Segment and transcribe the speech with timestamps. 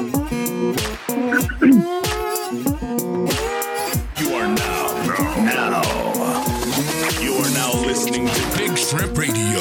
[0.00, 0.16] You are
[4.48, 4.86] now,
[5.44, 5.82] now,
[7.20, 9.60] you are now listening to Big Shrimp Radio,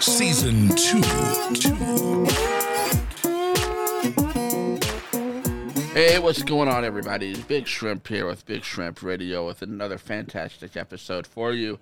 [0.00, 1.02] Season 2.
[5.92, 7.32] Hey, what's going on, everybody?
[7.32, 11.78] It's Big Shrimp here with Big Shrimp Radio with another fantastic episode for you.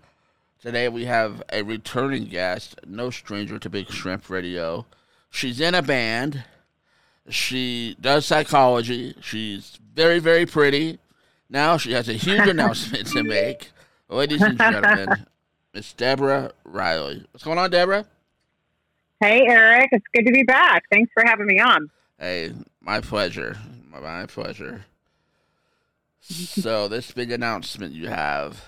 [0.60, 4.86] Today we have a returning guest, no stranger to Big Shrimp Radio.
[5.30, 6.42] She's in a band.
[7.28, 9.14] She does psychology.
[9.20, 10.98] She's very, very pretty.
[11.48, 13.70] Now she has a huge announcement to make.
[14.08, 15.26] Ladies and gentlemen,
[15.74, 17.24] Miss Deborah Riley.
[17.32, 18.06] What's going on, Deborah?
[19.20, 19.88] Hey, Eric.
[19.92, 20.84] It's good to be back.
[20.92, 21.90] Thanks for having me on.
[22.18, 23.56] Hey, my pleasure.
[23.90, 24.84] My, my pleasure.
[26.20, 28.64] So, this big announcement you have.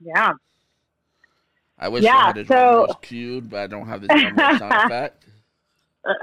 [0.00, 0.32] Yeah.
[1.78, 5.24] I wish Yeah, I had a so- cued, but I don't have the sound effect.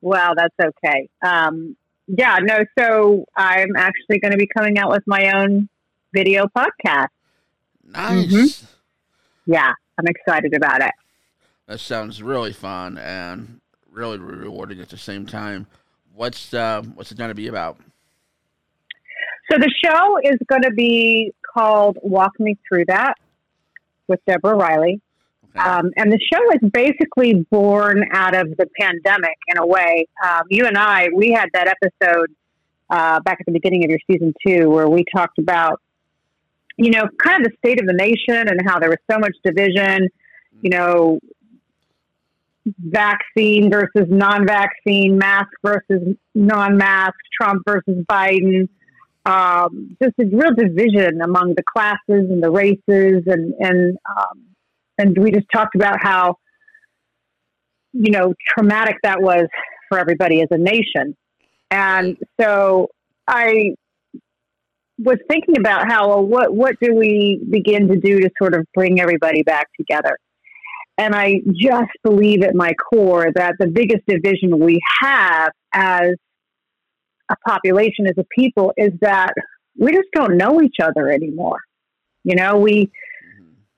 [0.00, 1.08] Well, that's okay.
[1.22, 1.76] Um,
[2.06, 5.68] yeah, no, so I'm actually going to be coming out with my own
[6.12, 7.08] video podcast.
[7.84, 8.26] Nice.
[8.26, 8.66] Mhm.
[9.46, 10.92] Yeah, I'm excited about it.
[11.66, 13.60] That sounds really fun and
[13.90, 15.66] really rewarding at the same time.
[16.14, 17.78] What's uh, what's it going to be about?
[19.50, 23.14] So the show is going to be called Walk Me Through That
[24.08, 25.00] with Deborah Riley.
[25.56, 25.68] Okay.
[25.68, 30.06] Um, and the show is basically born out of the pandemic in a way.
[30.24, 32.28] Um, you and I, we had that episode
[32.88, 35.80] uh, back at the beginning of your season two where we talked about,
[36.76, 39.34] you know, kind of the state of the nation and how there was so much
[39.44, 40.08] division,
[40.62, 41.18] you know,
[42.78, 48.68] vaccine versus non vaccine, mask versus non mask, Trump versus Biden.
[49.26, 54.49] Um, just a real division among the classes and the races and, and, um,
[55.00, 56.36] and we just talked about how
[57.92, 59.46] you know traumatic that was
[59.88, 61.16] for everybody as a nation
[61.70, 62.88] and so
[63.26, 63.74] i
[64.98, 68.64] was thinking about how well, what what do we begin to do to sort of
[68.74, 70.16] bring everybody back together
[70.98, 76.12] and i just believe at my core that the biggest division we have as
[77.30, 79.32] a population as a people is that
[79.78, 81.60] we just don't know each other anymore
[82.22, 82.90] you know we.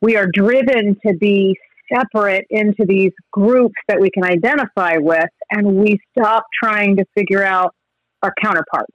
[0.02, 1.56] We are driven to be
[1.90, 7.42] separate into these groups that we can identify with, and we stop trying to figure
[7.42, 7.74] out
[8.22, 8.92] our counterparts.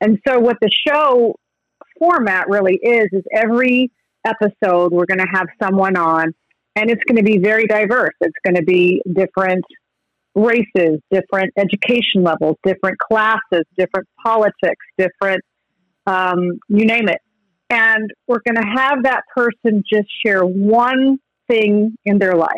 [0.00, 1.34] And so, what the show
[1.98, 3.92] format really is, is every
[4.26, 6.32] episode we're going to have someone on,
[6.74, 8.14] and it's going to be very diverse.
[8.20, 9.64] It's going to be different
[10.34, 15.42] races, different education levels, different classes, different politics, different,
[16.06, 17.18] um, you name it
[17.70, 22.50] and we're going to have that person just share one thing in their life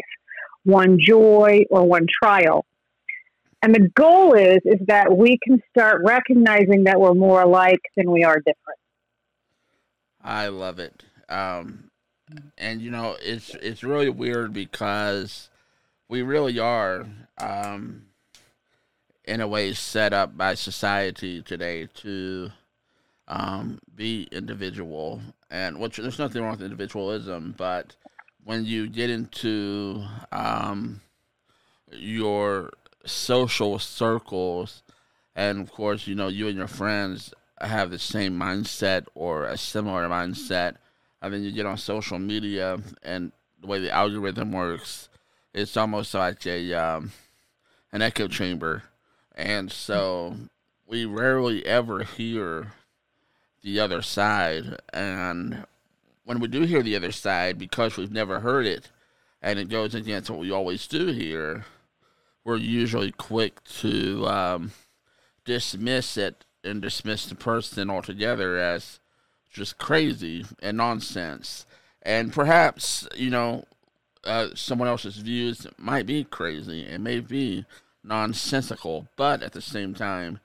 [0.65, 2.65] one joy or one trial
[3.63, 8.11] and the goal is is that we can start recognizing that we're more alike than
[8.11, 8.79] we are different
[10.23, 11.03] I love it.
[11.29, 11.91] Um,
[12.57, 15.51] and you know, it's it's really weird because
[16.09, 17.07] we really are,
[17.39, 18.07] um,
[19.25, 22.53] in a way, set up by society today to
[23.33, 25.21] um, be individual.
[25.51, 27.97] And which there's nothing wrong with individualism, but
[28.45, 31.01] when you get into um,
[31.91, 32.71] your
[33.05, 34.83] social circles,
[35.35, 39.57] and of course, you know, you and your friends have the same mindset or a
[39.57, 40.77] similar mindset,
[41.21, 45.09] and then you get on social media and the way the algorithm works,
[45.55, 47.13] it's almost like a um,
[47.93, 48.83] an echo chamber,
[49.35, 50.35] and so
[50.87, 52.73] we rarely ever hear
[53.63, 55.65] the other side, and
[56.25, 58.91] when we do hear the other side, because we've never heard it,
[59.41, 61.65] and it goes against what we always do here,
[62.45, 64.73] we're usually quick to um,
[65.45, 69.01] dismiss it and dismiss the person altogether as
[69.51, 71.67] just crazy and nonsense.
[72.03, 73.65] And perhaps, you know,
[74.25, 77.65] uh, someone else's views might be crazy and may be
[78.03, 80.41] nonsensical, but at the same time,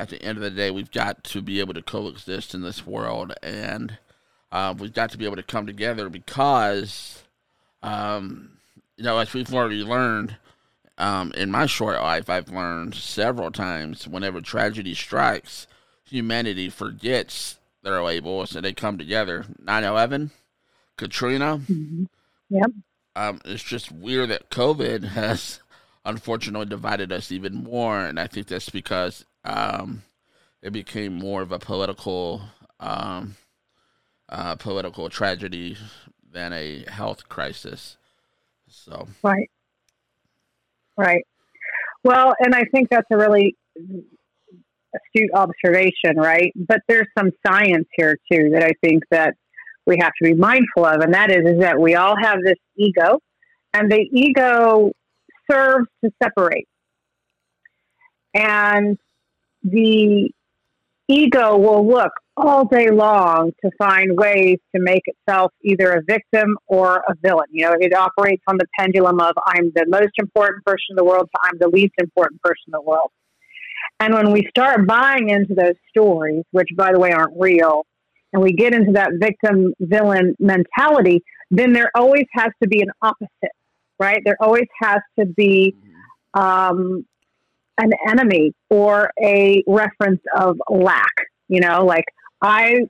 [0.00, 2.86] at the end of the day, we've got to be able to coexist in this
[2.86, 3.98] world and
[4.50, 7.22] uh, we've got to be able to come together because,
[7.82, 8.52] um,
[8.96, 10.36] you know, as we've already learned,
[10.96, 15.66] um, in my short life, I've learned several times whenever tragedy strikes,
[16.04, 19.44] humanity forgets their labels and they come together.
[19.62, 20.30] 9 11,
[20.96, 21.60] Katrina.
[22.48, 22.70] Yep.
[23.16, 25.60] Um, it's just weird that COVID has
[26.06, 28.00] unfortunately divided us even more.
[28.00, 30.02] And I think that's because um,
[30.62, 32.42] it became more of a political
[32.78, 33.36] um,
[34.28, 35.76] uh, political tragedy
[36.32, 37.96] than a health crisis.
[38.68, 39.50] So Right.
[40.96, 41.26] Right.
[42.04, 43.56] Well, and I think that's a really
[44.94, 46.52] astute observation, right?
[46.56, 49.34] But there's some science here too that I think that
[49.86, 52.58] we have to be mindful of, and that is is that we all have this
[52.76, 53.18] ego,
[53.72, 54.92] and the ego
[55.50, 56.68] serves to separate,
[58.34, 58.98] and
[59.62, 60.30] the
[61.08, 66.56] ego will look all day long to find ways to make itself either a victim
[66.66, 67.46] or a villain.
[67.50, 71.04] You know, it operates on the pendulum of I'm the most important person in the
[71.04, 73.10] world to I'm the least important person in the world.
[73.98, 77.86] And when we start buying into those stories, which by the way aren't real,
[78.32, 82.90] and we get into that victim villain mentality, then there always has to be an
[83.02, 83.52] opposite,
[83.98, 84.22] right?
[84.24, 85.74] There always has to be
[86.34, 87.04] um,
[87.80, 91.12] an enemy or a reference of lack,
[91.48, 92.04] you know, like
[92.42, 92.82] I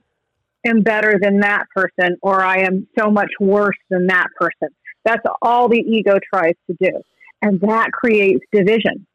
[0.65, 4.69] am better than that person or I am so much worse than that person.
[5.03, 7.01] That's all the ego tries to do.
[7.41, 9.07] And that creates division.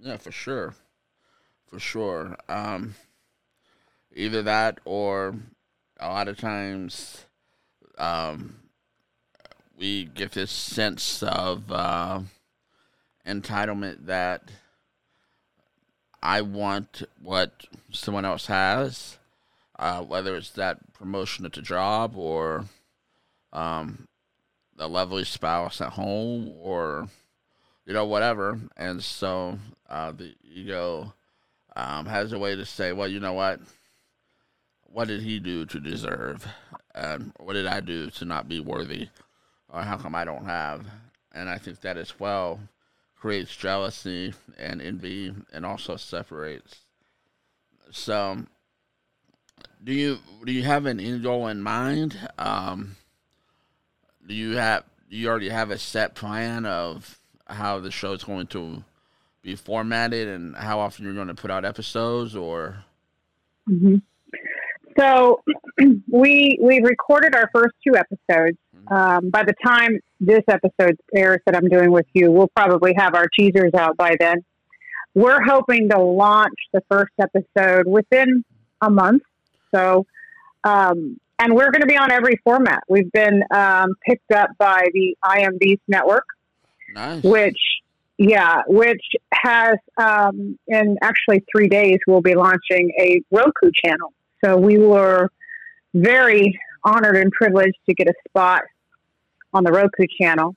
[0.00, 0.74] Yeah, for sure.
[1.70, 2.36] For sure.
[2.48, 2.94] Um,
[4.14, 5.36] either that or
[6.00, 7.24] a lot of times
[7.98, 8.56] um,
[9.78, 12.20] we get this sense of uh,
[13.26, 14.50] entitlement that
[16.22, 19.18] I want what someone else has,
[19.78, 22.64] uh, whether it's that promotion at the job or
[23.52, 24.08] um,
[24.76, 27.08] the lovely spouse at home or
[27.84, 28.58] you know whatever.
[28.76, 31.12] And so uh, the ego
[31.76, 33.60] um, has a way to say, well, you know what?
[34.82, 36.46] What did he do to deserve?
[36.94, 39.08] And what did I do to not be worthy?
[39.68, 40.86] Or how come I don't have?
[41.32, 42.60] And I think that as well
[43.24, 46.82] creates jealousy and envy and also separates.
[47.90, 48.44] So,
[49.82, 52.18] do you do you have an end goal in mind?
[52.36, 52.96] Um,
[54.28, 58.24] do you have do you already have a set plan of how the show is
[58.24, 58.84] going to
[59.40, 62.84] be formatted and how often you're going to put out episodes or
[63.66, 63.96] mm-hmm.
[64.98, 65.42] so
[66.12, 68.58] we we recorded our first two episodes.
[68.88, 73.14] Um, by the time this episode airs that i'm doing with you we'll probably have
[73.14, 74.44] our teasers out by then
[75.14, 78.44] we're hoping to launch the first episode within
[78.80, 79.22] a month
[79.74, 80.06] so
[80.64, 84.86] um, and we're going to be on every format we've been um, picked up by
[84.92, 85.58] the IM
[85.88, 86.24] network
[86.94, 87.22] nice.
[87.22, 87.58] which
[88.16, 89.02] yeah, which
[89.32, 94.12] has um, in actually three days we'll be launching a Roku channel.
[94.44, 95.30] So we were
[95.94, 98.62] very honored and privileged to get a spot
[99.54, 100.54] on the Roku channel,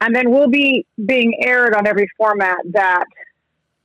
[0.00, 3.04] and then we'll be being aired on every format that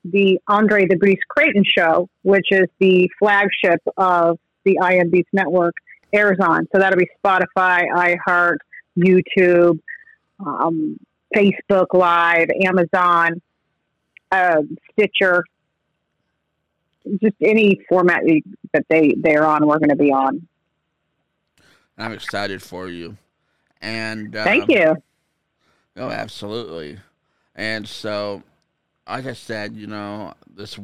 [0.05, 5.73] the Andre the Grease Creighton show, which is the flagship of the IMB's network,
[6.11, 6.67] airs on.
[6.71, 8.57] So that'll be Spotify, iHeart,
[8.97, 9.79] YouTube.
[10.39, 10.99] Um,
[11.33, 13.41] Facebook Live, Amazon,
[14.31, 14.61] uh,
[14.91, 15.43] Stitcher,
[17.21, 18.23] just any format
[18.73, 20.47] that they they're on, we're going to be on.
[21.97, 23.17] I'm excited for you,
[23.83, 24.95] and um, thank you.
[25.97, 26.97] Oh, absolutely.
[27.53, 28.41] And so,
[29.07, 30.79] like I said, you know, this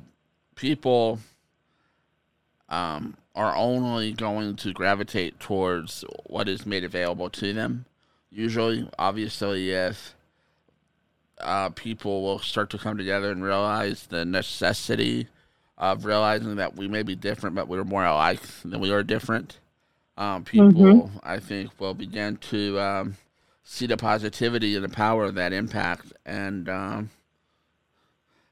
[0.56, 1.20] people
[2.68, 7.86] um, are only going to gravitate towards what is made available to them.
[8.30, 10.14] Usually, obviously, if
[11.40, 15.28] uh, people will start to come together and realize the necessity
[15.78, 19.58] of realizing that we may be different, but we're more alike than we are different.
[20.20, 21.18] Um, people, mm-hmm.
[21.24, 23.18] I think, will begin to um,
[23.64, 27.10] see the positivity and the power of that impact, and um,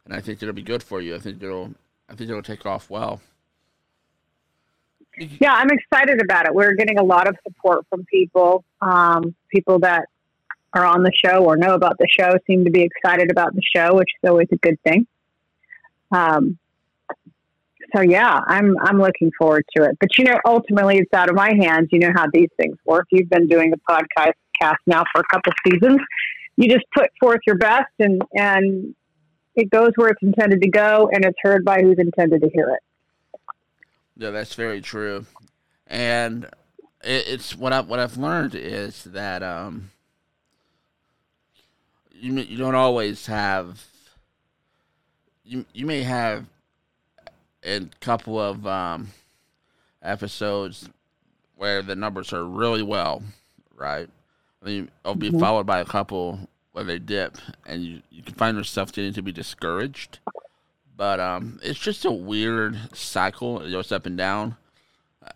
[0.05, 1.13] and I think it'll be good for you.
[1.13, 1.73] I think it'll,
[2.09, 3.19] I think it'll take off well.
[5.17, 6.55] Yeah, I'm excited about it.
[6.55, 10.05] We're getting a lot of support from people, um, people that
[10.73, 13.61] are on the show or know about the show seem to be excited about the
[13.75, 15.05] show, which is always a good thing.
[16.11, 16.59] Um,
[17.95, 19.97] so yeah, I'm I'm looking forward to it.
[19.99, 21.89] But you know, ultimately, it's out of my hands.
[21.91, 23.07] You know how these things work.
[23.11, 25.99] You've been doing the podcast cast now for a couple seasons.
[26.55, 28.95] You just put forth your best, and and
[29.55, 32.69] it goes where it's intended to go, and it's heard by who's intended to hear
[32.69, 32.79] it.
[34.17, 35.25] Yeah, that's very true.
[35.85, 36.45] And
[37.03, 39.91] it, it's what I what I've learned is that um,
[42.11, 43.85] you you don't always have
[45.45, 46.45] you you may have
[47.67, 49.09] a couple of um,
[50.01, 50.89] episodes
[51.55, 53.21] where the numbers are really well,
[53.75, 54.09] right?
[54.61, 55.39] Then it'll be mm-hmm.
[55.39, 59.21] followed by a couple where they dip, and you, you can find yourself getting to
[59.21, 60.19] be discouraged.
[60.95, 63.61] But um, it's just a weird cycle.
[63.61, 64.57] It goes up and down.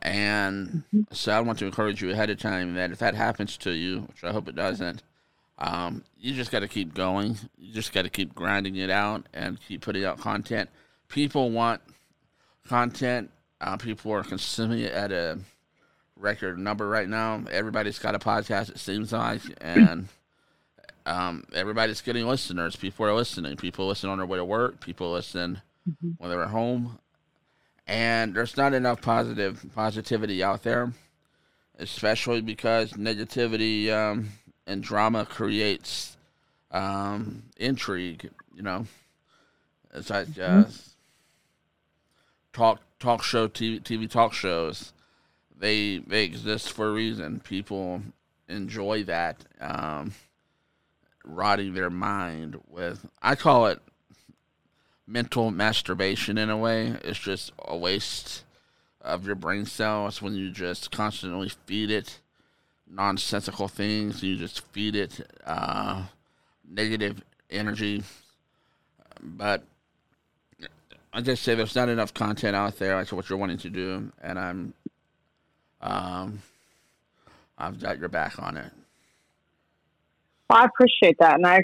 [0.02, 1.02] And mm-hmm.
[1.12, 4.02] so I want to encourage you ahead of time that if that happens to you,
[4.02, 5.04] which I hope it doesn't,
[5.58, 7.38] Um, you just got to keep going.
[7.60, 10.70] You just got to keep grinding it out and keep putting out content.
[11.08, 11.82] People want
[12.72, 13.30] content.
[13.60, 15.38] Uh, people are consuming it at a
[16.16, 17.44] record number right now.
[17.52, 20.08] Everybody's got a podcast, it seems like, and
[21.06, 22.78] um, everybody's getting listeners.
[22.78, 23.58] People are listening.
[23.58, 24.80] People listen on their way to work.
[24.80, 26.12] People listen mm-hmm.
[26.18, 26.98] when they're at home,
[27.88, 30.94] and there's not enough positive positivity out there,
[31.78, 34.30] especially because negativity um,
[34.66, 36.16] and drama creates
[36.72, 38.30] um, intrigue.
[38.56, 38.88] You know,
[39.94, 40.91] it's like uh, mm-hmm.
[42.54, 44.94] Talk talk show TV, TV talk shows.
[45.58, 47.40] They they exist for a reason.
[47.40, 48.02] People
[48.48, 49.46] enjoy that.
[49.60, 50.14] Um,
[51.24, 53.80] rotting their mind with I call it
[55.08, 56.96] mental masturbation in a way.
[57.04, 58.44] It's just a waste
[59.02, 62.20] of your brain cells when you just constantly feed it
[62.90, 64.24] nonsensical things.
[64.24, 66.06] You just feed it uh,
[66.68, 68.04] negative energy.
[69.22, 69.64] But
[71.14, 74.12] I just say there's not enough content out there like what you're wanting to do,
[74.22, 74.74] and I'm
[75.82, 76.42] um,
[77.58, 78.72] I've got your back on it.
[80.50, 81.62] Well, I appreciate that, and I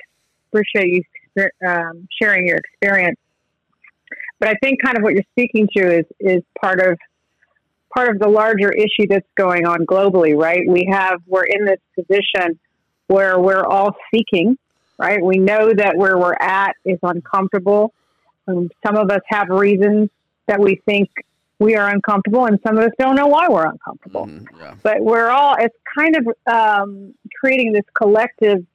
[0.51, 3.19] appreciate you um, sharing your experience.
[4.39, 6.97] But I think kind of what you're speaking to is is part of
[7.93, 10.67] part of the larger issue that's going on globally, right?
[10.67, 12.59] We have we're in this position
[13.07, 14.57] where we're all seeking,
[14.99, 15.23] right?
[15.23, 17.93] We know that where we're at is uncomfortable.
[18.47, 20.09] Um, some of us have reasons
[20.47, 21.09] that we think
[21.59, 24.27] we are uncomfortable, and some of us don't know why we're uncomfortable.
[24.27, 24.75] Mm, yeah.
[24.83, 28.65] But we're all it's kind of um, creating this collective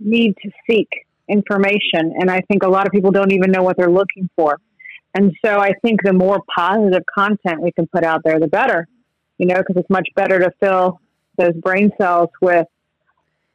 [0.00, 0.88] need to seek
[1.28, 2.14] information.
[2.18, 4.58] And I think a lot of people don't even know what they're looking for.
[5.14, 8.88] And so I think the more positive content we can put out there, the better,
[9.38, 11.00] you know, because it's much better to fill
[11.38, 12.66] those brain cells with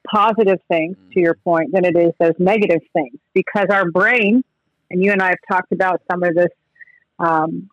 [0.09, 3.17] positive things, to your point, than it is those negative things.
[3.33, 4.43] Because our brain,
[4.89, 6.51] and you and I have talked about some of this
[7.19, 7.69] um,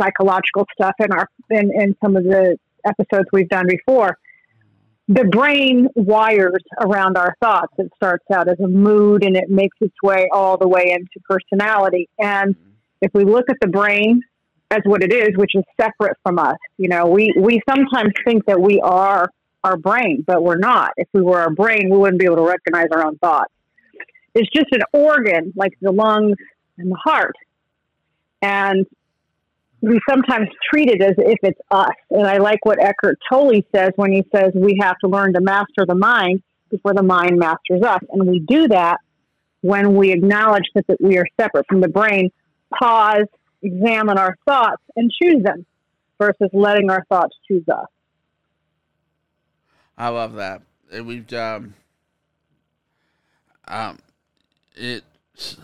[0.00, 4.16] psychological stuff in our in, in some of the episodes we've done before
[5.10, 7.72] the brain wires around our thoughts.
[7.78, 11.18] It starts out as a mood and it makes its way all the way into
[11.28, 12.08] personality.
[12.20, 12.54] And
[13.02, 14.22] if we look at the brain
[14.70, 18.46] as what it is, which is separate from us, you know, we, we sometimes think
[18.46, 19.28] that we are
[19.64, 20.92] our brain, but we're not.
[20.96, 23.52] If we were our brain, we wouldn't be able to recognize our own thoughts.
[24.34, 26.36] It's just an organ like the lungs
[26.78, 27.34] and the heart.
[28.42, 28.86] And
[29.80, 31.94] we sometimes treat it as if it's us.
[32.10, 35.40] And I like what Eckhart Tolle says when he says we have to learn to
[35.40, 38.00] master the mind before the mind masters us.
[38.10, 38.98] And we do that
[39.62, 42.30] when we acknowledge that, that we are separate from the brain,
[42.78, 43.26] pause,
[43.62, 45.66] examine our thoughts, and choose them
[46.18, 47.86] versus letting our thoughts choose us.
[49.96, 50.62] I love that.
[50.92, 51.74] We've um,
[53.68, 53.98] um,
[54.74, 55.56] it's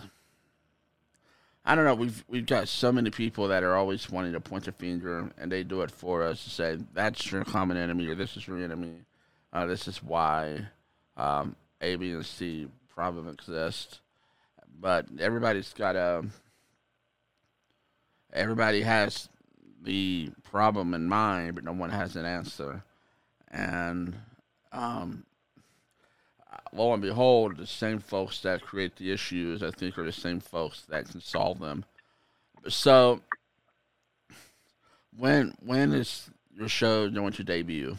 [1.67, 1.95] I don't know.
[1.95, 5.51] We've we've got so many people that are always wanting to point a finger, and
[5.51, 8.63] they do it for us to say that's your common enemy or this is your
[8.63, 8.93] enemy.
[9.51, 10.65] Uh, this is why
[11.17, 13.99] um, A, B, and C problem exist.
[14.79, 16.25] But everybody's got a.
[18.31, 19.27] Everybody has
[19.83, 22.81] the problem in mind, but no one has an answer,
[23.51, 24.15] and
[24.71, 25.25] um,
[26.73, 30.39] lo and behold, the same folks that create the issues, I think, are the same
[30.39, 31.85] folks that can solve them.
[32.67, 33.21] So,
[35.17, 37.97] when when is your show going to debut?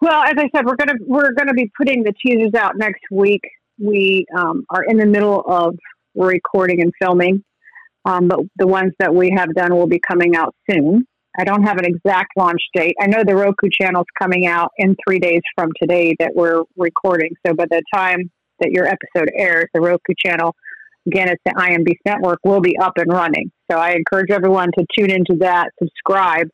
[0.00, 3.42] Well, as I said, we're gonna we're gonna be putting the teasers out next week.
[3.78, 5.76] We um, are in the middle of
[6.14, 7.42] recording and filming,
[8.04, 11.06] um, but the ones that we have done will be coming out soon.
[11.36, 12.94] I don't have an exact launch date.
[13.00, 16.62] I know the Roku channel is coming out in three days from today that we're
[16.76, 17.30] recording.
[17.46, 20.54] So by the time that your episode airs, the Roku channel,
[21.06, 23.50] again, it's the IM Beast Network, will be up and running.
[23.70, 26.48] So I encourage everyone to tune into that, subscribe,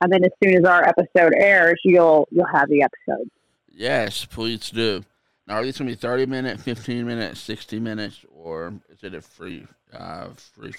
[0.00, 3.28] and then as soon as our episode airs, you'll you'll have the episode.
[3.68, 5.04] Yes, please do.
[5.46, 9.14] Now, are these going to be 30 minutes, 15 minutes, 60 minutes, or is it
[9.14, 10.72] a free, uh, free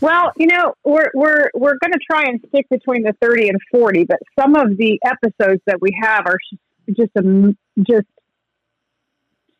[0.00, 3.58] well, you know, we're we're we're going to try and stick between the thirty and
[3.70, 6.38] forty, but some of the episodes that we have are
[6.88, 8.06] just a, just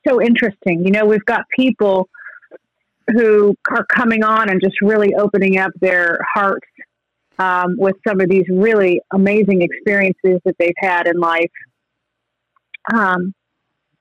[0.07, 0.85] so interesting.
[0.85, 2.09] You know, we've got people
[3.13, 6.69] who are coming on and just really opening up their hearts
[7.39, 11.51] um, with some of these really amazing experiences that they've had in life.
[12.93, 13.33] Um,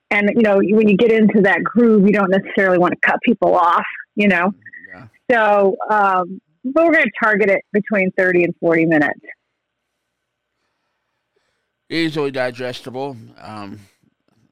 [0.09, 3.19] and you know, when you get into that groove, you don't necessarily want to cut
[3.23, 3.85] people off.
[4.15, 4.53] You know,
[5.31, 9.19] so, um, but we're going to target it between 30 and 40 minutes.
[11.89, 13.15] easily digestible.
[13.39, 13.79] Um,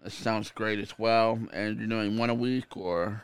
[0.03, 1.39] that sounds great as well.
[1.51, 3.24] And you're doing one a week, or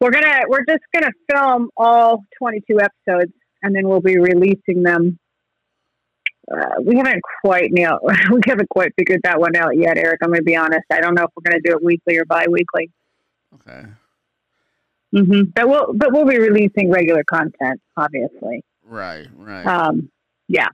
[0.00, 3.32] we're gonna we're just gonna film all 22 episodes,
[3.62, 5.18] and then we'll be releasing them.
[6.50, 8.00] Uh, we haven't quite nailed.
[8.30, 10.20] We haven't quite figured that one out yet, Eric.
[10.22, 10.84] I'm gonna be honest.
[10.92, 12.90] I don't know if we're gonna do it weekly or bi-weekly.
[13.54, 13.88] Okay.
[15.16, 18.62] Hmm But we'll but we'll be releasing regular content, obviously.
[18.84, 19.26] Right.
[19.34, 19.66] Right.
[19.66, 20.10] Um,
[20.48, 20.68] yeah.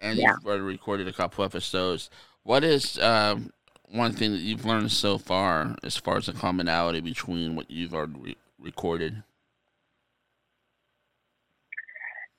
[0.00, 0.32] And yeah.
[0.32, 2.10] you've already recorded a couple episodes.
[2.42, 3.50] What is um,
[3.90, 7.94] one thing that you've learned so far, as far as the commonality between what you've
[7.94, 9.22] already re- recorded?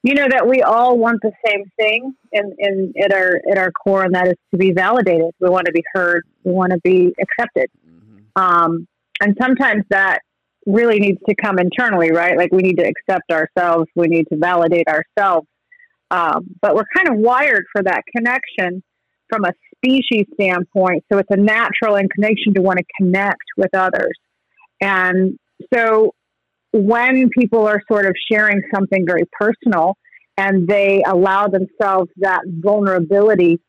[0.04, 3.72] You know that we all want the same thing in, in at our at our
[3.72, 5.32] core, and that is to be validated.
[5.40, 6.24] We want to be heard.
[6.44, 7.70] We want to be accepted.
[7.88, 8.42] Mm-hmm.
[8.42, 8.88] Um,
[9.22, 10.22] and sometimes that
[10.66, 12.38] really needs to come internally, right?
[12.38, 13.88] Like we need to accept ourselves.
[13.96, 15.48] We need to validate ourselves.
[16.12, 18.84] Um, but we're kind of wired for that connection
[19.30, 21.04] from a species standpoint.
[21.12, 24.14] So it's a natural inclination to want to connect with others.
[24.82, 25.38] And
[25.74, 26.14] so
[26.74, 29.98] when people are sort of sharing something very personal
[30.38, 33.60] and they allow themselves that vulnerability,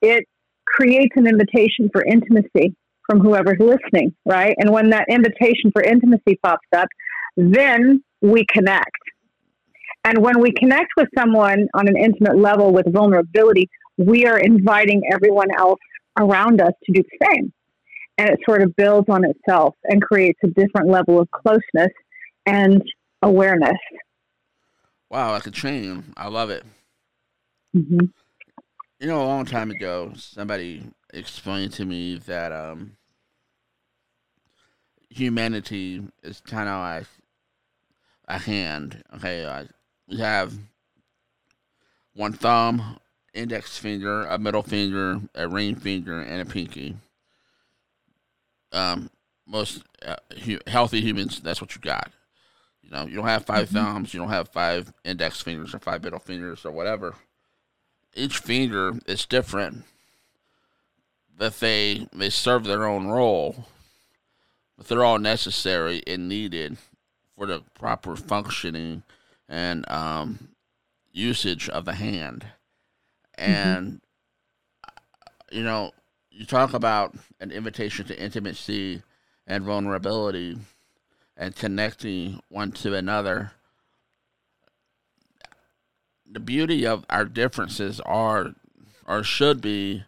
[0.00, 0.24] it
[0.66, 2.74] creates an invitation for intimacy
[3.08, 4.54] from whoever's listening, right?
[4.58, 6.88] And when that invitation for intimacy pops up,
[7.36, 8.90] then we connect.
[10.04, 15.02] And when we connect with someone on an intimate level with vulnerability, we are inviting
[15.12, 15.80] everyone else
[16.18, 17.52] around us to do the same.
[18.16, 21.92] And it sort of builds on itself and creates a different level of closeness
[22.46, 22.82] and
[23.22, 23.78] awareness.
[25.10, 26.04] Wow, like a chain.
[26.16, 26.64] I love it.
[27.76, 28.06] Mm-hmm.
[29.00, 30.82] You know, a long time ago, somebody
[31.14, 32.97] explained to me that um,
[35.10, 37.06] humanity is kind of like
[38.26, 39.02] a hand.
[39.16, 39.68] Okay, like
[40.06, 40.52] we have
[42.14, 42.98] one thumb,
[43.34, 46.96] index finger, a middle finger, a ring finger, and a pinky.
[48.72, 49.10] Um,
[49.46, 52.10] most uh, hu- healthy humans, that's what you got.
[52.82, 53.72] You know, you don't have 5 Mhm.
[53.72, 57.14] thumbs, you don't have five index fingers or five middle fingers or whatever.
[58.14, 59.84] Each finger is different,
[61.36, 63.66] but they they serve their own role.
[64.78, 66.78] But they're all necessary and needed
[67.36, 69.02] for the proper functioning
[69.48, 70.50] and um,
[71.12, 72.46] usage of the hand.
[73.34, 74.00] And
[75.50, 75.92] you know,
[76.30, 79.02] you talk about an invitation to intimacy
[79.46, 80.58] and vulnerability
[81.36, 83.52] and connecting one to another.
[86.30, 88.54] The beauty of our differences are
[89.06, 90.04] or should be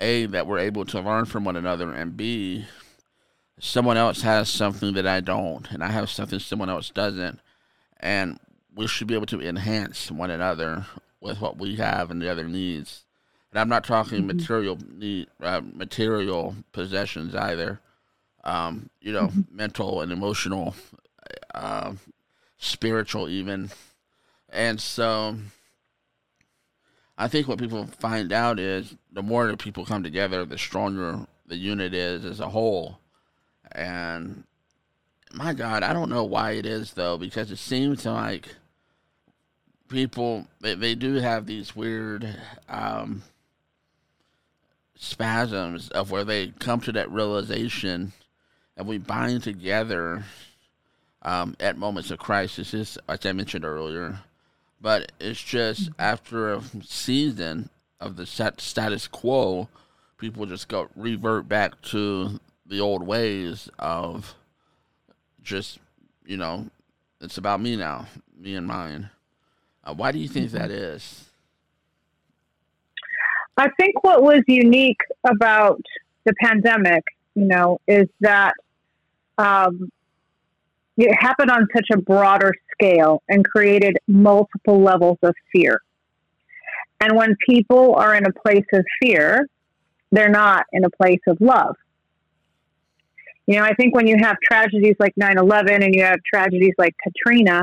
[0.00, 2.66] a that we're able to learn from one another and b
[3.58, 7.40] someone else has something that I don't and I have something someone else doesn't
[8.00, 8.38] and
[8.74, 10.86] we should be able to enhance one another
[11.20, 13.04] with what we have and the other needs.
[13.52, 14.26] And I'm not talking Mhm.
[14.26, 17.80] material need, uh, material possessions either.
[18.42, 20.74] Um, you know, mental and emotional,
[21.54, 21.94] uh,
[22.58, 23.70] spiritual even.
[24.50, 25.38] And so,
[27.16, 31.26] I think what people find out is the more that people come together, the stronger
[31.46, 32.98] the unit is as a whole.
[33.74, 34.44] And
[35.32, 38.48] my God, I don't know why it is though, because it seems like
[39.88, 42.36] people they, they do have these weird
[42.68, 43.22] um,
[44.96, 48.12] spasms of where they come to that realization
[48.76, 50.24] and we bind together
[51.22, 54.20] um, at moments of crisis, as I mentioned earlier.
[54.80, 59.68] But it's just after a season of the stat- status quo,
[60.18, 62.38] people just go revert back to
[62.74, 64.34] the old ways of
[65.44, 65.78] just,
[66.26, 66.66] you know,
[67.20, 68.06] it's about me now,
[68.36, 69.08] me and mine.
[69.84, 71.26] Uh, why do you think that is?
[73.56, 75.80] I think what was unique about
[76.24, 77.04] the pandemic,
[77.36, 78.54] you know, is that
[79.38, 79.88] um,
[80.96, 85.80] it happened on such a broader scale and created multiple levels of fear.
[87.00, 89.46] And when people are in a place of fear,
[90.10, 91.76] they're not in a place of love.
[93.46, 96.74] You know, I think when you have tragedies like 9 11 and you have tragedies
[96.78, 97.62] like Katrina,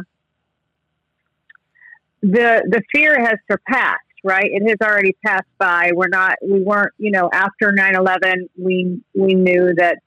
[2.21, 4.51] the the fear has surpassed right?
[4.51, 5.91] It has already passed by.
[5.95, 9.97] We're not we weren't you know after 9-11 we we knew that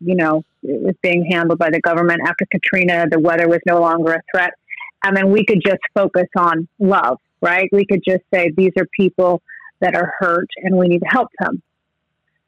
[0.00, 2.22] you know it was being handled by the government.
[2.26, 4.52] After katrina the weather was no longer a threat.
[5.04, 7.68] And then we could just focus on love right?
[7.72, 9.42] We could just say these are people
[9.80, 11.60] that are hurt and we need to help them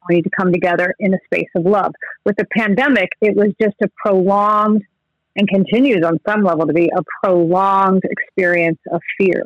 [0.09, 1.93] we need to come together in a space of love
[2.25, 4.83] with the pandemic it was just a prolonged
[5.37, 9.45] and continues on some level to be a prolonged experience of fear.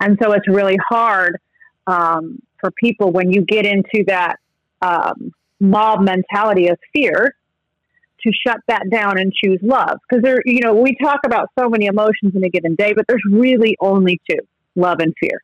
[0.00, 1.38] And so it's really hard
[1.86, 4.36] um, for people when you get into that
[4.80, 7.34] um, mob mentality of fear
[8.22, 9.98] to shut that down and choose love.
[10.08, 13.06] Because there, you know, we talk about so many emotions in a given day, but
[13.08, 14.38] there's really only two:
[14.76, 15.42] love and fear.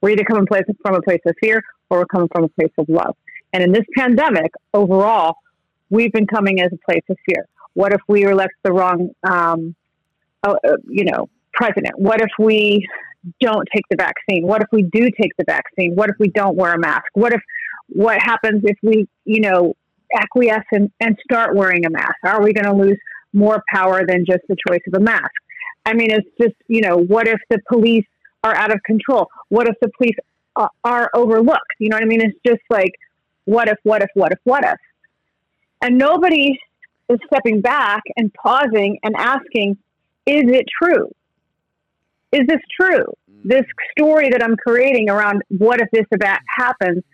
[0.00, 2.88] We're either coming from a place of fear or we're coming from a place of
[2.88, 3.16] love.
[3.52, 5.36] And in this pandemic, overall,
[5.90, 7.46] we've been coming as a place of fear.
[7.74, 9.74] What if we elect the wrong, um,
[10.42, 11.98] uh, uh, you know, president?
[11.98, 12.86] What if we
[13.40, 14.46] don't take the vaccine?
[14.46, 15.94] What if we do take the vaccine?
[15.94, 17.06] What if we don't wear a mask?
[17.14, 17.40] What if
[17.88, 19.74] what happens if we, you know,
[20.14, 22.16] acquiesce and, and start wearing a mask?
[22.24, 22.98] Are we going to lose
[23.32, 25.30] more power than just the choice of a mask?
[25.84, 28.06] I mean, it's just, you know, what if the police
[28.42, 29.28] are out of control?
[29.50, 30.16] What if the police
[30.56, 31.60] are, are overlooked?
[31.78, 32.20] You know what I mean?
[32.20, 32.92] It's just like,
[33.44, 34.78] what if, what if, what if, what if?
[35.82, 36.58] And nobody
[37.08, 39.78] is stepping back and pausing and asking,
[40.26, 41.08] is it true?
[42.32, 43.04] Is this true?
[43.30, 43.42] Mm.
[43.44, 43.64] This
[43.96, 47.04] story that I'm creating around what if this event happens,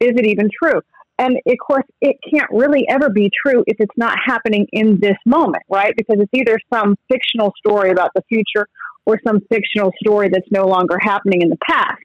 [0.00, 0.82] is it even true?
[1.18, 5.16] And of course, it can't really ever be true if it's not happening in this
[5.26, 5.94] moment, right?
[5.94, 8.66] Because it's either some fictional story about the future
[9.04, 12.02] or some fictional story that's no longer happening in the past.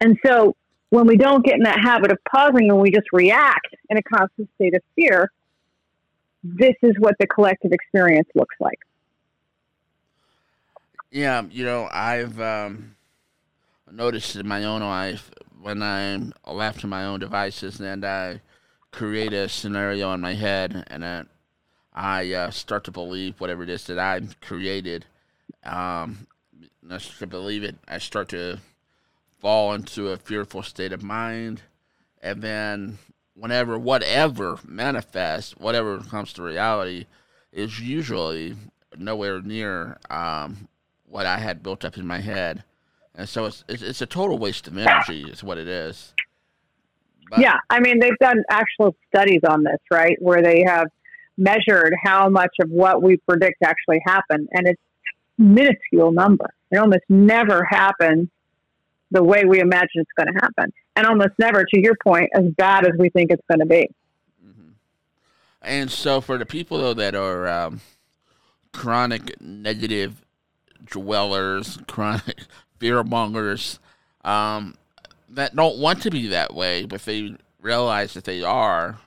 [0.00, 0.54] And so
[0.90, 4.02] when we don't get in that habit of pausing and we just react in a
[4.02, 5.30] constant state of fear,
[6.42, 8.78] this is what the collective experience looks like.
[11.10, 12.96] Yeah, you know, I've um,
[13.90, 15.30] noticed in my own life
[15.60, 18.40] when I'm left to my own devices and I
[18.90, 21.28] create a scenario in my head and then
[21.94, 25.06] I uh, start to believe whatever it is that I've created.
[25.64, 26.26] Um,
[26.90, 27.76] I start to believe it.
[27.88, 28.58] I start to
[29.44, 31.60] fall into a fearful state of mind.
[32.22, 32.98] And then,
[33.34, 37.04] whenever, whatever manifests, whatever comes to reality,
[37.52, 38.56] is usually
[38.96, 40.68] nowhere near um,
[41.04, 42.64] what I had built up in my head
[43.14, 45.22] and so it's it's, it's a total waste of energy.
[45.22, 46.14] Is what it is.
[47.30, 50.88] But, yeah, I mean they've done actual studies on this, right, where they have
[51.38, 54.80] measured how much of what we predict actually happened, and it's
[55.38, 56.50] minuscule number.
[56.70, 58.28] It almost never happens
[59.10, 62.44] the way we imagine it's going to happen, and almost never, to your point, as
[62.56, 63.88] bad as we think it's going to be.
[64.44, 64.70] Mm-hmm.
[65.62, 67.80] And so, for the people though that are um,
[68.72, 70.24] chronic negative
[70.84, 72.44] dwellers, chronic
[72.78, 73.78] fear mongers
[74.24, 74.74] um,
[75.30, 78.98] that don't want to be that way, but they realize that they are.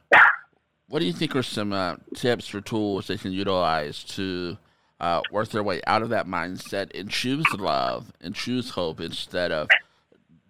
[0.89, 4.57] What do you think are some uh, tips or tools they can utilize to
[4.99, 9.51] uh, work their way out of that mindset and choose love and choose hope instead
[9.51, 9.67] of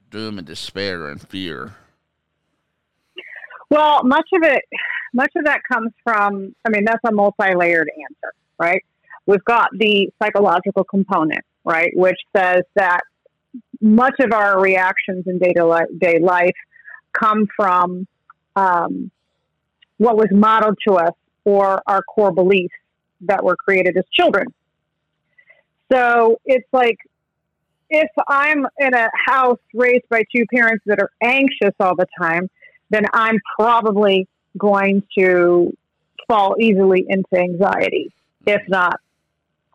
[0.10, 1.76] doom and despair and fear?
[3.70, 4.64] Well, much of it,
[5.14, 6.56] much of that comes from.
[6.66, 8.84] I mean, that's a multi-layered answer, right?
[9.26, 13.02] We've got the psychological component, right, which says that
[13.82, 16.56] much of our reactions in day to day life
[17.12, 18.08] come from
[18.56, 19.12] um,
[19.98, 22.74] what was modeled to us or our core beliefs
[23.22, 24.48] that were created as children.
[25.92, 26.98] So it's like
[27.90, 32.50] if I'm in a house raised by two parents that are anxious all the time,
[32.90, 35.76] then I'm probably going to
[36.28, 38.12] fall easily into anxiety,
[38.46, 39.00] if not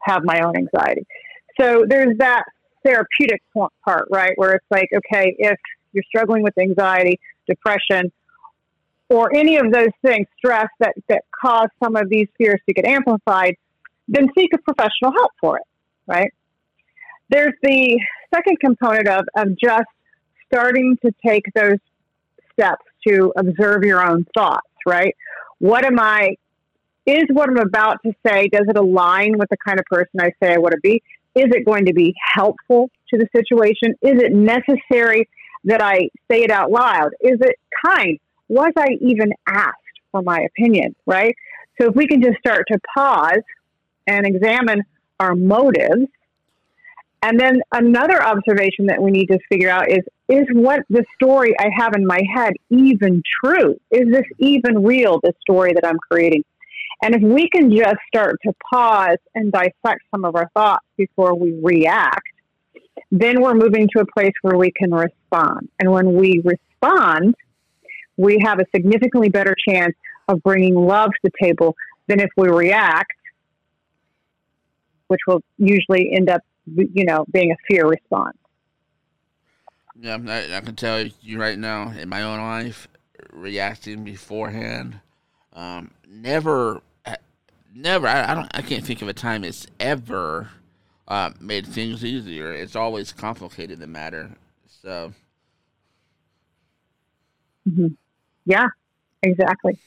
[0.00, 1.06] have my own anxiety.
[1.60, 2.44] So there's that
[2.84, 4.32] therapeutic part, right?
[4.36, 5.58] Where it's like, okay, if
[5.92, 8.10] you're struggling with anxiety, depression,
[9.08, 12.86] or any of those things, stress that, that cause some of these fears to get
[12.86, 13.56] amplified,
[14.08, 15.64] then seek a professional help for it,
[16.06, 16.32] right?
[17.32, 17.98] There's the
[18.34, 19.88] second component of, of just
[20.52, 21.78] starting to take those
[22.52, 25.16] steps to observe your own thoughts, right?
[25.58, 26.36] What am I,
[27.06, 30.32] is what I'm about to say, does it align with the kind of person I
[30.42, 31.02] say I want to be?
[31.34, 33.94] Is it going to be helpful to the situation?
[34.02, 35.26] Is it necessary
[35.64, 37.12] that I say it out loud?
[37.20, 38.18] Is it kind?
[38.48, 39.78] Was I even asked
[40.10, 41.34] for my opinion, right?
[41.80, 43.40] So if we can just start to pause
[44.06, 44.82] and examine
[45.18, 46.08] our motives,
[47.22, 51.54] and then another observation that we need to figure out is is what the story
[51.58, 53.76] I have in my head even true?
[53.90, 56.44] Is this even real, the story that I'm creating?
[57.02, 61.34] And if we can just start to pause and dissect some of our thoughts before
[61.34, 62.22] we react,
[63.10, 65.68] then we're moving to a place where we can respond.
[65.80, 67.34] And when we respond,
[68.16, 69.94] we have a significantly better chance
[70.28, 71.74] of bringing love to the table
[72.06, 73.12] than if we react,
[75.08, 78.36] which will usually end up, you know, being a fear response.
[80.00, 82.88] Yeah, I, I can tell you right now in my own life,
[83.30, 85.00] reacting beforehand,
[85.52, 86.80] um, never
[87.74, 88.06] never.
[88.06, 88.48] I, I, don't.
[88.54, 90.50] I can't think of a time it's ever
[91.08, 92.52] uh, made things easier.
[92.52, 94.30] It's always complicated the matter.
[94.66, 95.12] So
[97.68, 97.88] Mm-hmm.
[98.44, 98.66] Yeah,
[99.22, 99.78] exactly,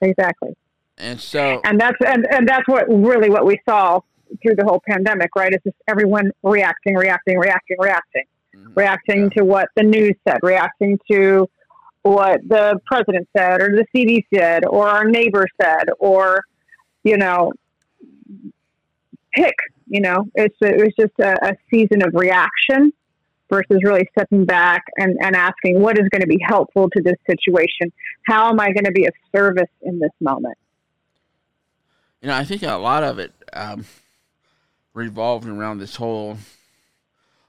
[0.00, 0.56] exactly.
[0.98, 4.00] And so, and that's and, and that's what really what we saw
[4.42, 5.52] through the whole pandemic, right?
[5.52, 8.72] It's just everyone reacting, reacting, reacting, reacting, mm-hmm.
[8.74, 11.48] reacting to what the news said, reacting to
[12.02, 16.42] what the president said, or the CD said, or our neighbor said, or
[17.02, 17.52] you know,
[19.34, 19.54] pick.
[19.86, 22.92] You know, it's it was just a, a season of reaction
[23.50, 27.16] versus really stepping back and, and asking what is going to be helpful to this
[27.28, 27.92] situation.
[28.26, 30.56] How am I going to be of service in this moment?
[32.22, 33.84] You know, I think a lot of it um,
[34.94, 36.38] revolved around this whole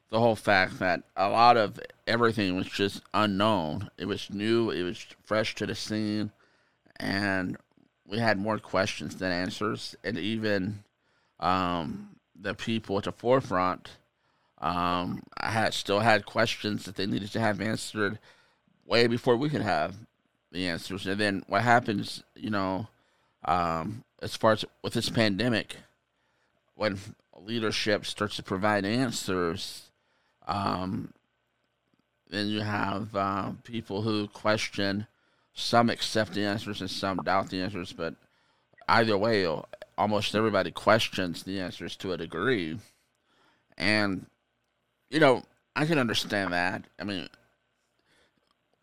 [0.10, 3.90] the whole fact that a lot of everything was just unknown.
[3.98, 6.32] It was new, it was fresh to the scene,
[6.98, 7.58] and
[8.08, 9.96] we had more questions than answers.
[10.04, 10.84] And even
[11.40, 13.92] um, the people at the forefront,
[14.60, 18.20] um, I had still had questions that they needed to have answered
[18.86, 19.96] way before we could have
[20.52, 21.08] the answers.
[21.08, 22.88] And then what happens, you know,
[23.44, 25.78] um, as far as with this pandemic,
[26.76, 27.00] when
[27.40, 29.90] leadership starts to provide answers,
[30.48, 31.14] um,
[32.30, 35.08] then you have uh, people who question,
[35.54, 38.16] some accept the answers and some doubt the answers, but
[38.88, 39.48] either way,
[39.98, 42.78] almost everybody questions the answers to a degree.
[43.78, 44.26] And,
[45.10, 45.44] you know,
[45.76, 46.84] I can understand that.
[47.00, 47.28] I mean,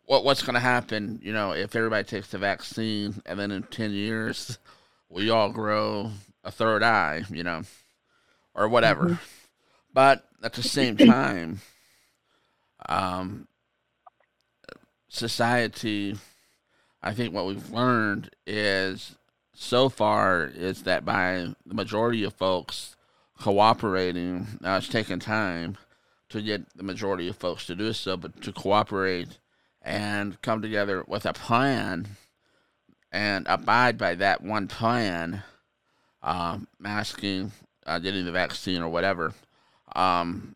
[0.05, 3.63] what what's going to happen, you know, if everybody takes the vaccine and then in
[3.63, 4.57] 10 years
[5.09, 6.11] we all grow
[6.43, 7.63] a third eye, you know?
[8.55, 9.05] Or whatever.
[9.05, 9.23] Mm-hmm.
[9.93, 11.61] But at the same time,
[12.87, 13.47] um,
[15.07, 16.17] society,
[17.01, 19.15] I think what we've learned is
[19.53, 22.95] so far is that by the majority of folks
[23.39, 25.77] cooperating, now it's taken time
[26.29, 29.37] to get the majority of folks to do so, but to cooperate
[29.81, 32.07] and come together with a plan
[33.11, 35.43] and abide by that one plan,
[36.23, 37.51] um, masking,
[37.85, 39.33] uh, getting the vaccine or whatever,
[39.95, 40.55] um,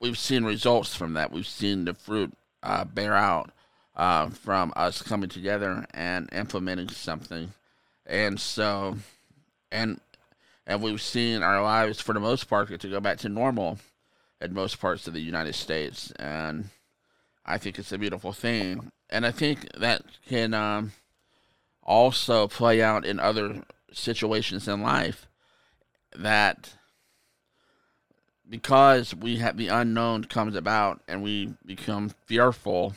[0.00, 1.32] we've seen results from that.
[1.32, 3.50] We've seen the fruit uh, bear out
[3.94, 7.52] uh, from us coming together and implementing something,
[8.06, 8.96] and so,
[9.70, 10.00] and
[10.66, 13.78] and we've seen our lives for the most part get to go back to normal
[14.40, 16.68] in most parts of the United States, and
[17.44, 20.92] I think it's a beautiful thing, and I think that can um,
[21.82, 25.26] also play out in other situations in life
[26.18, 26.74] that
[28.48, 32.94] because we have the unknown comes about and we become fearful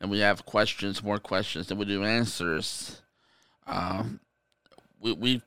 [0.00, 3.00] and we have questions, more questions than we do answers.
[3.66, 4.20] Um,
[5.00, 5.42] we we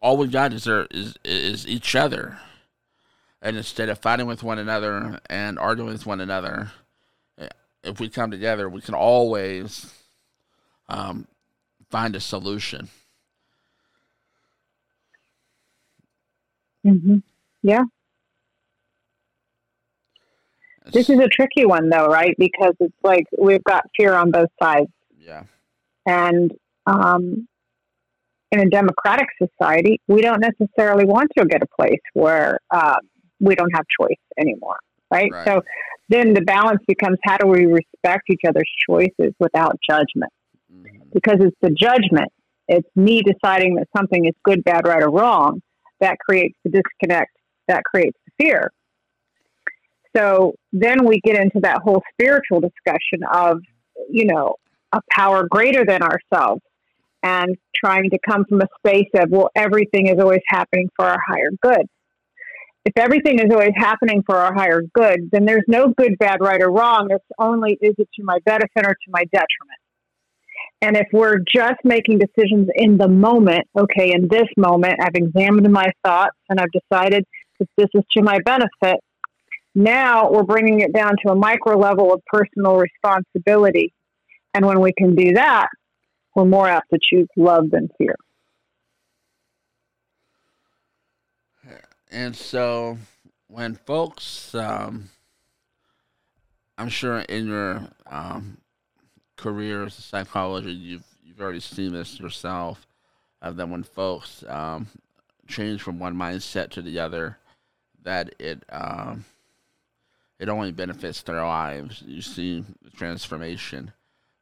[0.00, 2.38] all we got is there is is each other,
[3.42, 6.72] and instead of fighting with one another and arguing with one another,
[7.84, 9.92] if we come together, we can always
[10.88, 11.26] um,
[11.90, 12.88] find a solution.
[16.86, 17.18] Mm-hmm.
[17.62, 17.84] Yeah.
[20.92, 22.34] This is a tricky one, though, right?
[22.38, 24.90] Because it's like we've got fear on both sides.
[25.16, 25.44] Yeah.
[26.06, 26.52] And
[26.86, 27.46] um,
[28.50, 32.96] in a democratic society, we don't necessarily want to get a place where uh,
[33.38, 34.78] we don't have choice anymore,
[35.10, 35.30] right?
[35.30, 35.46] right?
[35.46, 35.62] So
[36.08, 40.32] then the balance becomes how do we respect each other's choices without judgment?
[40.72, 41.10] Mm-hmm.
[41.12, 42.32] Because it's the judgment,
[42.66, 45.60] it's me deciding that something is good, bad, right, or wrong
[46.00, 47.30] that creates the disconnect,
[47.68, 48.72] that creates the fear.
[50.16, 53.60] So then we get into that whole spiritual discussion of,
[54.10, 54.56] you know,
[54.92, 56.62] a power greater than ourselves
[57.22, 61.18] and trying to come from a space of, well, everything is always happening for our
[61.26, 61.86] higher good.
[62.84, 66.62] If everything is always happening for our higher good, then there's no good, bad, right,
[66.62, 67.08] or wrong.
[67.10, 69.78] It's only is it to my benefit or to my detriment.
[70.82, 75.70] And if we're just making decisions in the moment, okay, in this moment, I've examined
[75.70, 77.24] my thoughts and I've decided
[77.58, 79.00] that this is to my benefit.
[79.74, 83.92] Now we're bringing it down to a micro level of personal responsibility.
[84.54, 85.68] And when we can do that,
[86.34, 88.16] we're more apt to choose love than fear.
[92.10, 92.98] And so
[93.48, 95.10] when folks, um,
[96.78, 98.58] I'm sure in your um,
[99.40, 102.86] career as a psychologist, you've you've already seen this yourself.
[103.42, 104.86] Uh, that when folks um,
[105.48, 107.38] change from one mindset to the other,
[108.02, 109.24] that it um,
[110.38, 112.02] it only benefits their lives.
[112.06, 113.92] You see the transformation.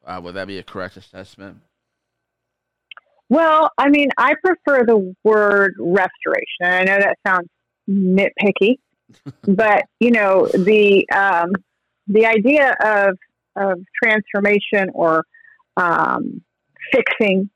[0.04, 1.58] Uh, would that be a correct assessment?
[3.28, 6.62] Well, I mean, I prefer the word restoration.
[6.62, 7.48] I know that sounds
[7.88, 8.78] nitpicky,
[9.42, 11.52] but you know the um,
[12.08, 13.16] the idea of
[13.58, 15.24] of transformation or
[15.76, 16.42] um,
[16.92, 17.50] fixing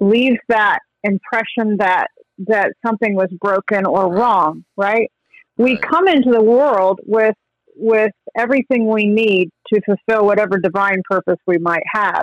[0.00, 5.10] leaves that impression that that something was broken or wrong, right?
[5.56, 7.34] We come into the world with
[7.74, 12.22] with everything we need to fulfill whatever divine purpose we might have.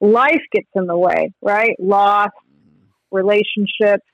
[0.00, 1.76] Life gets in the way, right?
[1.78, 2.30] Loss,
[3.10, 4.04] relationships,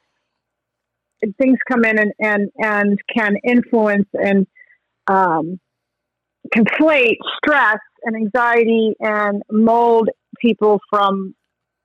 [1.22, 4.46] and things come in and and, and can influence and
[5.06, 5.60] um,
[6.52, 11.34] conflate stress and anxiety and mold people from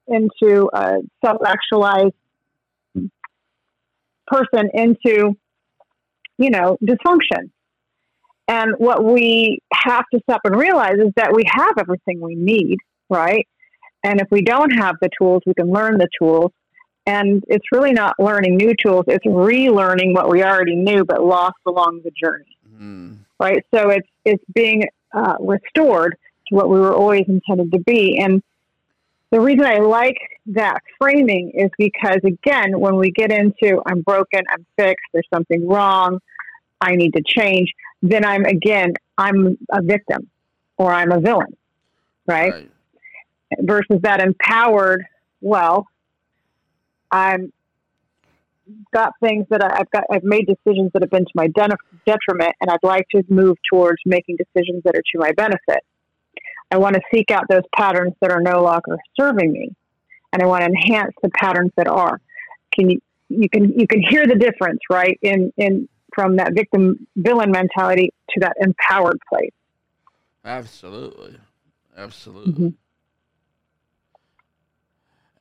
[0.07, 2.13] into a self-actualized
[4.27, 5.35] person into
[6.37, 7.51] you know dysfunction.
[8.47, 12.77] And what we have to stop and realize is that we have everything we need
[13.09, 13.47] right?
[14.03, 16.51] And if we don't have the tools we can learn the tools.
[17.05, 21.57] And it's really not learning new tools it's relearning what we already knew but lost
[21.65, 22.57] along the journey.
[22.71, 23.19] Mm.
[23.39, 23.65] Right?
[23.73, 26.17] So it's it's being uh, restored
[26.49, 28.19] to what we were always intended to be.
[28.19, 28.43] And
[29.31, 34.41] the reason I like that framing is because again, when we get into I'm broken,
[34.49, 36.19] I'm fixed, there's something wrong,
[36.81, 37.71] I need to change,
[38.01, 40.29] then I'm again I'm a victim
[40.77, 41.55] or I'm a villain,
[42.25, 42.53] right?
[42.53, 42.71] Right.
[43.61, 45.05] Versus that empowered,
[45.41, 45.87] well,
[47.11, 47.51] I'm
[48.93, 50.03] got things that I, I've got.
[50.11, 51.71] I've made decisions that have been to my den-
[52.05, 55.83] detriment, and I'd like to move towards making decisions that are to my benefit.
[56.71, 59.71] I want to seek out those patterns that are no longer serving me,
[60.33, 62.21] and I want to enhance the patterns that are.
[62.73, 65.17] Can you you can you can hear the difference, right?
[65.21, 69.51] In in from that victim villain mentality to that empowered place.
[70.43, 71.37] Absolutely.
[71.97, 72.53] Absolutely.
[72.53, 72.73] Mhm.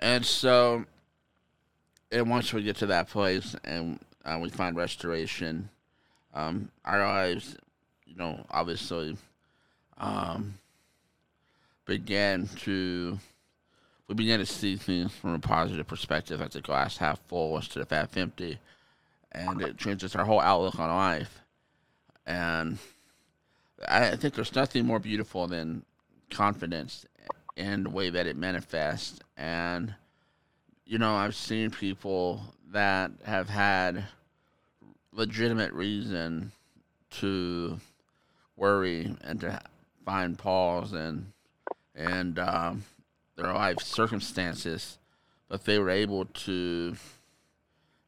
[0.01, 0.85] And so,
[2.11, 5.69] and once we get to that place and uh, we find restoration,
[6.35, 7.57] um, our lives,
[8.07, 9.17] you know, obviously,
[9.99, 10.55] um,
[11.87, 13.19] began to,
[14.07, 17.83] we began to see things from a positive perspective as the glass half full instead
[17.83, 18.59] of half empty.
[19.33, 21.41] And it changes our whole outlook on life.
[22.27, 22.79] And
[23.87, 25.85] I I think there's nothing more beautiful than
[26.31, 27.07] confidence
[27.57, 29.21] and the way that it manifests.
[29.37, 29.95] And,
[30.89, 32.41] you know, I've seen people
[32.73, 34.05] that have had
[35.13, 36.51] legitimate reason
[37.11, 37.79] to
[38.57, 39.61] worry and to
[40.07, 41.33] find pause and
[41.95, 42.85] and um,
[43.37, 44.99] their life circumstances,
[45.49, 46.97] but they were able to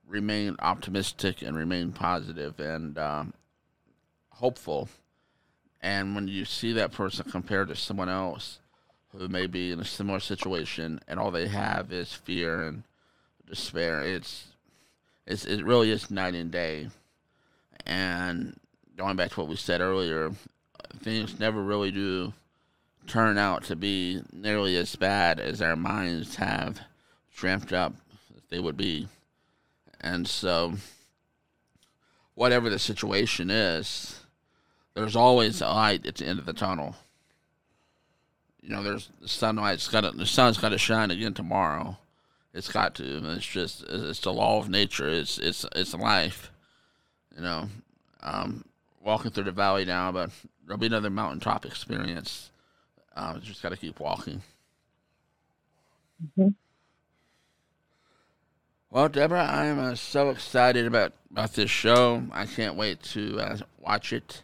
[0.08, 3.34] remain optimistic and remain positive and um,
[4.30, 4.88] hopeful.
[5.82, 8.60] And when you see that person compared to someone else
[9.16, 12.84] who may be in a similar situation and all they have is fear and
[13.48, 14.46] despair, it's
[15.26, 16.88] it's it really is night and day.
[17.86, 18.58] And
[18.96, 20.30] going back to what we said earlier,
[21.02, 22.32] things never really do
[23.06, 26.80] turn out to be nearly as bad as our minds have
[27.34, 27.94] dreamt up
[28.50, 29.08] they would be.
[30.00, 30.74] And so,
[32.34, 34.20] whatever the situation is,
[34.94, 36.96] there's always a light at the end of the tunnel.
[38.62, 41.96] You know, there's the sunlight's got to, the sun's got to shine again tomorrow.
[42.52, 43.32] It's got to.
[43.32, 45.08] It's just it's the law of nature.
[45.08, 46.50] It's it's it's life.
[47.36, 47.68] You know,
[48.22, 48.64] um,
[49.02, 50.30] walking through the valley now, but
[50.66, 52.50] there'll be another mountaintop experience.
[53.16, 54.42] Um, just got to keep walking.
[56.38, 56.54] Mhm.
[58.90, 62.24] Well, Deborah, I am uh, so excited about, about this show.
[62.32, 64.42] I can't wait to uh, watch it.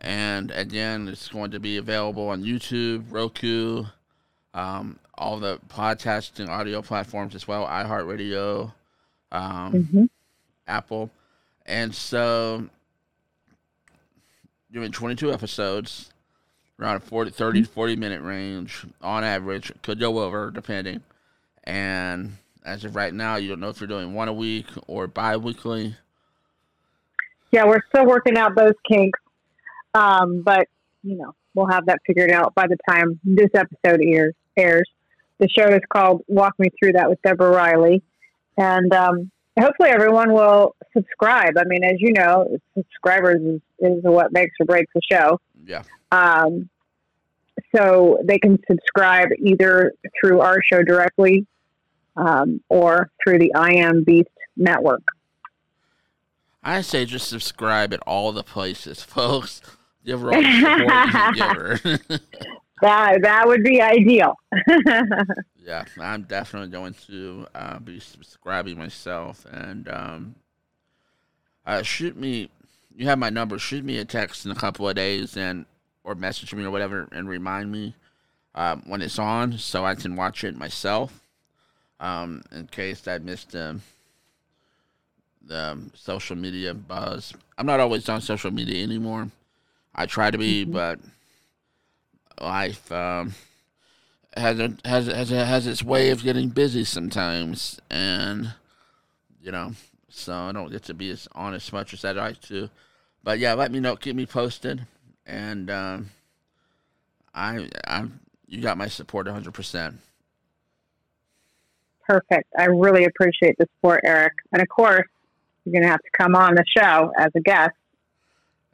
[0.00, 3.84] And again, it's going to be available on YouTube, Roku,
[4.52, 8.72] um, all the podcasting audio platforms as well, iHeartRadio,
[9.32, 10.08] um, Mhm.
[10.66, 11.10] Apple.
[11.66, 12.68] And so,
[14.70, 16.10] doing 22 episodes,
[16.80, 19.72] around a 40, 30 to 40 minute range on average.
[19.82, 21.02] Could go over, depending.
[21.62, 25.06] And as of right now, you don't know if you're doing one a week or
[25.06, 25.96] bi weekly.
[27.52, 29.18] Yeah, we're still working out those kinks,
[29.94, 30.68] um, but
[31.02, 34.34] you know we'll have that figured out by the time this episode airs.
[34.56, 34.88] airs.
[35.38, 38.02] The show is called "Walk Me Through That" with Deborah Riley,
[38.56, 41.56] and um, hopefully everyone will subscribe.
[41.58, 45.40] I mean, as you know, subscribers is, is what makes or breaks the show.
[45.66, 45.82] Yeah.
[46.12, 46.68] Um,
[47.74, 51.46] so they can subscribe either through our show directly
[52.16, 55.02] um, or through the I Am Beast network.
[56.62, 59.60] I say just subscribe at all the places, folks.
[60.04, 62.18] Give her all the support you her.
[62.80, 64.34] That that would be ideal.
[65.64, 69.46] yeah, I'm definitely going to uh, be subscribing myself.
[69.50, 70.34] And um,
[71.64, 72.50] uh, shoot me,
[72.94, 73.58] you have my number.
[73.58, 75.64] Shoot me a text in a couple of days, and
[76.04, 77.94] or message me or whatever and remind me
[78.54, 81.20] um, when it's on so I can watch it myself.
[82.00, 83.80] Um, in case I missed the
[85.46, 87.34] the social media buzz.
[87.58, 89.30] I'm not always on social media anymore.
[89.94, 90.72] I try to be, mm-hmm.
[90.72, 90.98] but
[92.40, 93.34] life um,
[94.36, 98.54] has a, has has a, has its way of getting busy sometimes, and
[99.40, 99.72] you know,
[100.08, 102.70] so I don't get to be as honest as much as I'd like to.
[103.22, 104.86] But yeah, let me know, keep me posted,
[105.26, 106.10] and um,
[107.34, 108.06] I I
[108.48, 109.52] you got my support 100.
[109.54, 109.96] percent
[112.06, 112.52] Perfect.
[112.58, 115.06] I really appreciate the support, Eric, and of course,
[115.64, 117.74] you're going to have to come on the show as a guest.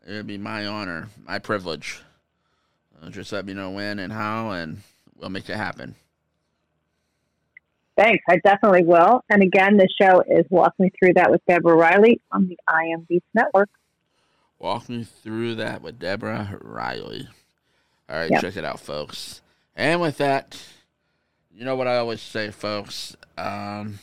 [0.07, 2.01] It'd be my honor, my privilege.
[3.03, 4.83] Uh, just let me know when and how, and
[5.17, 5.95] we'll make it happen.
[7.97, 8.25] Thanks.
[8.29, 9.23] I definitely will.
[9.29, 12.85] And again, the show is Walk Me Through That with Deborah Riley on the I
[12.95, 13.69] Am Beast Network.
[14.59, 17.29] Walk Me Through That with Deborah Riley.
[18.09, 18.41] All right, yep.
[18.41, 19.43] check it out, folks.
[19.77, 20.61] And with that,
[21.55, 23.17] you know what I always say, folks.
[23.37, 23.99] Um,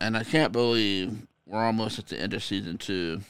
[0.00, 3.20] and I can't believe we're almost at the end of season two.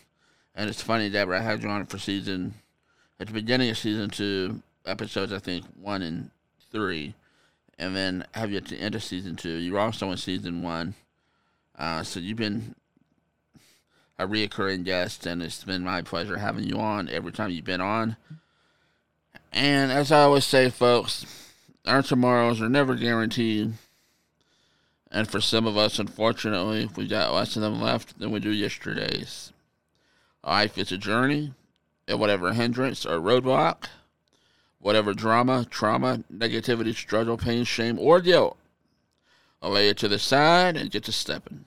[0.54, 2.54] And it's funny, Deborah, I had you on for season,
[3.18, 6.30] at the beginning of season two, episodes, I think, one and
[6.70, 7.14] three.
[7.78, 9.54] And then have you at the end of season two.
[9.54, 10.94] You were also in season one.
[11.78, 12.74] Uh, so you've been
[14.18, 17.80] a reoccurring guest, and it's been my pleasure having you on every time you've been
[17.80, 18.16] on.
[19.52, 21.26] And as I always say, folks,
[21.86, 23.72] our tomorrows are never guaranteed.
[25.10, 28.50] And for some of us, unfortunately, we got less of them left than we do
[28.50, 29.52] yesterday's.
[30.44, 31.54] Life is a journey,
[32.08, 33.84] and whatever hindrance or roadblock,
[34.80, 38.58] whatever drama, trauma, negativity, struggle, pain, shame, or guilt,
[39.62, 41.66] I'll lay it to the side and get to stepping.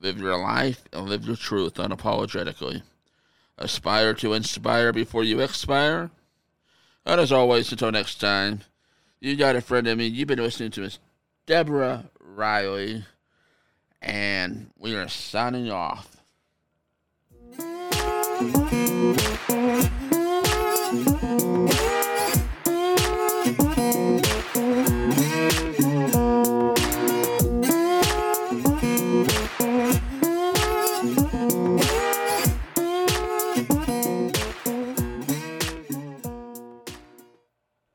[0.00, 2.82] Live your life and live your truth unapologetically.
[3.56, 6.10] Aspire to inspire before you expire.
[7.06, 8.62] And as always, until next time,
[9.20, 10.06] you got a friend of me.
[10.06, 10.98] You've been listening to Miss
[11.46, 13.04] Deborah Riley,
[14.02, 16.15] and we are signing off.
[18.38, 20.05] Thank you.